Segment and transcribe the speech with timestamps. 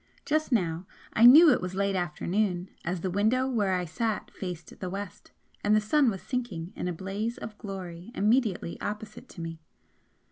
[0.25, 4.79] Just now I knew it was late afternoon, as the window where I sat faced
[4.79, 5.29] the west,
[5.63, 9.59] and the sun was sinking in a blaze of glory immediately opposite to me.